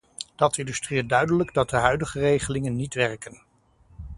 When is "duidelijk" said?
1.09-1.53